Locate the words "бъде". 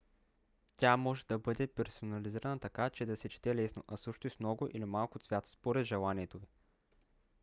1.39-1.67